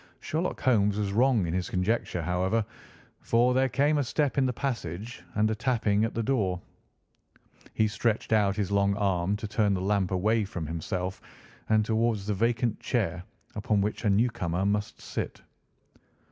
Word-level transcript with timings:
Sherlock 0.19 0.59
Holmes 0.61 0.97
was 0.97 1.13
wrong 1.13 1.45
in 1.45 1.53
his 1.53 1.69
conjecture, 1.69 2.23
however, 2.23 2.65
for 3.19 3.53
there 3.53 3.69
came 3.69 3.99
a 3.99 4.03
step 4.03 4.35
in 4.39 4.47
the 4.47 4.51
passage 4.51 5.21
and 5.35 5.51
a 5.51 5.53
tapping 5.53 6.03
at 6.05 6.15
the 6.15 6.23
door. 6.23 6.59
He 7.75 7.87
stretched 7.87 8.33
out 8.33 8.55
his 8.55 8.71
long 8.71 8.95
arm 8.95 9.35
to 9.35 9.47
turn 9.47 9.75
the 9.75 9.79
lamp 9.81 10.09
away 10.09 10.43
from 10.43 10.65
himself 10.65 11.21
and 11.69 11.85
towards 11.85 12.25
the 12.25 12.33
vacant 12.33 12.79
chair 12.79 13.23
upon 13.53 13.79
which 13.81 14.03
a 14.03 14.09
newcomer 14.09 14.65
must 14.65 14.99
sit. 14.99 15.43